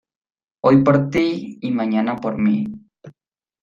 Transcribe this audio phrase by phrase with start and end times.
[0.63, 2.65] Hoy por ti, y mañana por mi.